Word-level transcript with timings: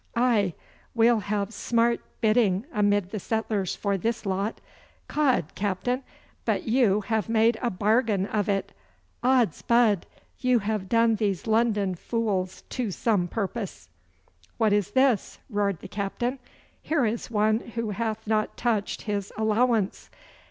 'Aye, 0.15 0.55
we'll 0.95 1.19
have 1.19 1.53
smart 1.53 2.01
bidding 2.21 2.65
amid 2.73 3.11
the 3.11 3.19
settlers 3.19 3.75
for 3.75 3.99
this 3.99 4.25
lot. 4.25 4.59
'Cod, 5.07 5.53
captain, 5.53 6.01
but 6.43 6.63
you 6.63 7.01
have 7.01 7.29
made 7.29 7.55
a 7.61 7.69
bargain 7.69 8.25
of 8.25 8.49
it! 8.49 8.71
Od's 9.21 9.61
bud! 9.61 10.07
you 10.39 10.57
have 10.57 10.89
done 10.89 11.17
these 11.17 11.45
London 11.45 11.93
fools 11.93 12.63
to 12.63 12.89
some 12.89 13.27
purpose.' 13.27 13.89
'What 14.57 14.73
is 14.73 14.89
this?' 14.89 15.37
roared 15.51 15.81
the 15.81 15.87
captain. 15.87 16.39
'Here 16.81 17.05
is 17.05 17.29
one 17.29 17.59
who 17.59 17.91
hath 17.91 18.25
not 18.25 18.57
touched 18.57 19.03
his 19.03 19.31
allowance. 19.37 20.09